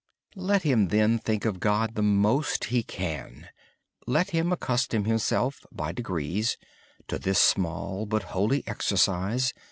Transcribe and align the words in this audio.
Let 0.35 0.63
him 0.63 0.87
think 1.19 1.45
of 1.45 1.59
God 1.59 1.91
as 1.91 2.03
often 2.03 2.05
as 2.25 2.57
possible. 2.85 3.47
Let 4.07 4.31
him 4.31 4.51
accustom 4.51 5.05
himself, 5.05 5.63
by 5.71 5.91
degrees, 5.91 6.57
to 7.07 7.19
this 7.19 7.37
small 7.39 8.07
but 8.07 8.23
holy 8.33 8.63
exercise. 8.65 9.53